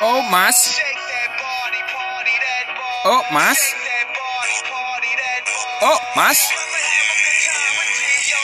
Oh, 0.00 0.22
más. 0.30 0.78
Oh, 3.04 3.22
más. 3.30 3.58
Oh, 5.82 6.00
más. 6.14 6.75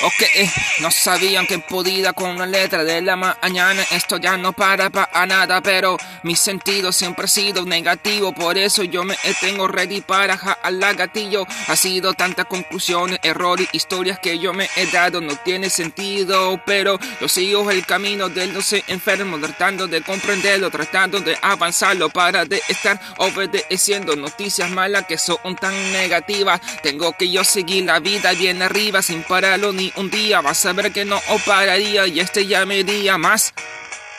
Ok, 0.04 0.22
eh, 0.34 0.50
no 0.80 0.90
sabían 0.90 1.46
que 1.46 1.60
podía 1.60 2.12
con 2.12 2.30
una 2.30 2.44
letra 2.44 2.82
de 2.82 3.00
la 3.02 3.14
mañana. 3.14 3.84
Esto 3.92 4.16
ya 4.16 4.36
no 4.36 4.52
para 4.52 4.90
para 4.90 5.26
nada, 5.26 5.60
pero 5.60 5.96
mi 6.24 6.34
sentido 6.34 6.90
siempre 6.90 7.26
ha 7.26 7.28
sido 7.28 7.64
negativo. 7.64 8.32
Por 8.32 8.58
eso 8.58 8.82
yo 8.82 9.04
me 9.04 9.16
tengo 9.40 9.68
ready 9.68 10.00
para 10.00 10.36
jalar 10.36 10.96
gatillo. 10.96 11.46
Ha 11.68 11.76
sido 11.76 12.14
tantas 12.14 12.46
conclusiones, 12.46 13.20
errores, 13.22 13.68
historias 13.70 14.18
que 14.18 14.40
yo 14.40 14.52
me 14.52 14.68
he 14.74 14.86
dado. 14.86 15.20
No 15.20 15.36
tiene 15.36 15.70
sentido, 15.70 16.60
pero 16.66 16.98
yo 17.20 17.28
sigo 17.28 17.70
el 17.70 17.86
camino 17.86 18.28
del 18.28 18.52
no 18.52 18.60
sé 18.60 18.82
enfermo, 18.88 19.38
tratando 19.38 19.86
de 19.86 20.02
comprenderlo, 20.02 20.68
tratando 20.72 21.20
de 21.20 21.38
avanzarlo 21.40 22.10
para 22.10 22.44
de 22.44 22.60
estar 22.68 23.00
obedeciendo 23.18 24.16
noticias 24.16 24.68
malas 24.68 25.06
que 25.06 25.16
son 25.16 25.54
tan 25.54 25.92
negativas. 25.92 26.60
Tengo 26.82 27.12
que 27.16 27.30
yo 27.30 27.44
seguir 27.44 27.84
la 27.84 28.00
vida 28.00 28.32
bien 28.32 28.62
arriba 28.62 29.00
sin 29.00 29.22
pararlo 29.22 29.72
ni 29.72 29.91
un 29.96 30.10
día 30.10 30.40
vas 30.40 30.64
a 30.66 30.72
ver 30.72 30.92
que 30.92 31.04
no 31.04 31.20
operaría 31.28 32.06
y 32.06 32.20
este 32.20 32.46
ya 32.46 32.66
me 32.66 32.84
diría 32.84 33.18
más. 33.18 33.52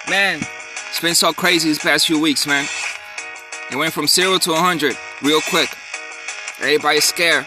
Man, 0.08 0.40
it's 0.90 1.02
been 1.02 1.16
so 1.16 1.34
crazy 1.34 1.70
these 1.70 1.80
past 1.80 2.08
few 2.08 2.20
weeks, 2.20 2.46
man. 2.46 2.66
It 3.72 3.76
went 3.76 3.94
from 3.94 4.08
zero 4.08 4.38
to 4.40 4.52
100 4.52 4.96
real 5.22 5.42
quick. 5.50 5.70
Everybody's 6.60 7.06
scared. 7.06 7.46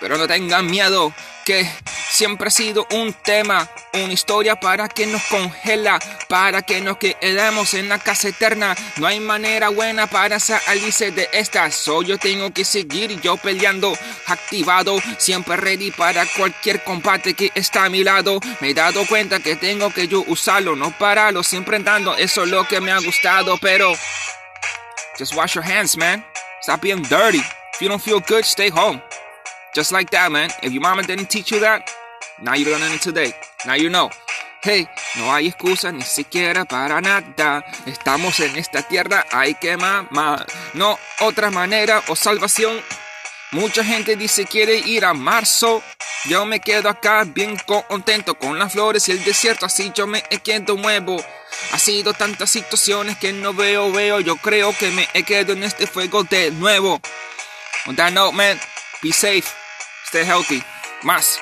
Pero 0.00 0.16
no 0.16 0.26
tengan 0.26 0.66
miedo, 0.66 1.12
que 1.44 1.68
siempre 2.10 2.48
ha 2.48 2.50
sido 2.50 2.86
un 2.92 3.12
tema, 3.12 3.68
una 3.94 4.12
historia 4.12 4.56
para 4.56 4.88
que 4.88 5.06
nos 5.06 5.22
congela, 5.24 5.98
para 6.28 6.62
que 6.62 6.80
nos 6.80 6.98
quedemos 6.98 7.74
en 7.74 7.88
la 7.88 7.98
casa 7.98 8.28
eterna. 8.28 8.76
No 8.96 9.06
hay 9.06 9.20
manera 9.20 9.68
buena 9.70 10.06
para 10.06 10.38
salirse 10.40 11.10
de 11.10 11.28
esta. 11.32 11.70
Soy 11.70 12.06
yo 12.06 12.18
tengo 12.18 12.50
que 12.52 12.64
seguir 12.64 13.20
yo 13.20 13.36
peleando, 13.36 13.96
activado, 14.26 14.98
siempre 15.18 15.56
ready 15.56 15.90
para 15.90 16.26
cualquier 16.26 16.82
combate 16.84 17.34
que 17.34 17.50
está 17.54 17.84
a 17.84 17.90
mi 17.90 18.04
lado. 18.04 18.40
Me 18.60 18.70
he 18.70 18.74
dado 18.74 19.06
cuenta 19.06 19.40
que 19.40 19.56
tengo 19.56 19.90
que 19.90 20.08
yo 20.08 20.24
usarlo, 20.26 20.76
no 20.76 20.90
pararlo, 20.98 21.42
siempre 21.42 21.78
dando. 21.78 22.16
Eso 22.16 22.44
es 22.44 22.50
lo 22.50 22.66
que 22.66 22.80
me 22.80 22.92
ha 22.92 22.98
gustado, 23.00 23.58
pero 23.58 23.92
just 25.18 25.34
wash 25.34 25.54
your 25.54 25.64
hands, 25.64 25.96
man. 25.96 26.24
Stop 26.62 26.82
being 26.82 27.02
dirty. 27.02 27.42
If 27.74 27.80
you 27.80 27.88
don't 27.88 28.02
feel 28.02 28.20
good, 28.20 28.44
stay 28.44 28.70
home. 28.70 29.00
Just 29.74 29.92
like 29.92 30.10
that, 30.10 30.32
man. 30.32 30.50
If 30.62 30.72
your 30.72 30.82
mama 30.82 31.02
didn't 31.02 31.30
teach 31.30 31.52
you 31.52 31.60
that, 31.60 31.88
now 32.42 32.54
you're 32.54 32.70
learning 32.70 32.94
it 32.94 33.02
today. 33.02 33.34
Now 33.66 33.74
you 33.74 33.88
know. 33.88 34.10
Hey, 34.60 34.88
no 35.16 35.32
hay 35.32 35.48
excusa 35.48 35.92
ni 35.92 36.02
siquiera 36.02 36.64
para 36.64 37.00
nada. 37.00 37.64
Estamos 37.86 38.40
en 38.40 38.56
esta 38.56 38.82
tierra, 38.82 39.24
hay 39.30 39.54
que 39.54 39.76
mamar. 39.76 40.46
No 40.74 40.98
otra 41.20 41.50
manera 41.50 42.02
o 42.08 42.16
salvación. 42.16 42.80
Mucha 43.52 43.84
gente 43.84 44.16
dice 44.16 44.46
quiere 44.46 44.78
ir 44.78 45.04
a 45.04 45.14
marzo. 45.14 45.82
Yo 46.24 46.44
me 46.44 46.60
quedo 46.60 46.88
acá 46.88 47.24
bien 47.24 47.56
contento 47.88 48.34
con 48.34 48.58
las 48.58 48.72
flores 48.72 49.08
y 49.08 49.12
el 49.12 49.22
desierto, 49.22 49.66
así 49.66 49.92
yo 49.94 50.06
me 50.06 50.22
quedo 50.22 50.76
nuevo. 50.76 51.24
Ha 51.72 51.78
sido 51.78 52.12
tantas 52.12 52.50
situaciones 52.50 53.16
que 53.18 53.32
no 53.32 53.54
veo, 53.54 53.92
veo. 53.92 54.20
Yo 54.20 54.36
creo 54.36 54.76
que 54.76 54.90
me 54.90 55.06
quedo 55.24 55.52
en 55.52 55.62
este 55.62 55.86
fuego 55.86 56.24
de 56.24 56.50
nuevo. 56.50 57.00
On 57.86 57.96
that 57.96 58.12
note, 58.12 58.36
man, 58.36 58.58
be 59.02 59.12
safe, 59.12 59.44
stay 60.08 60.24
healthy. 60.24 60.62
Más. 61.02 61.36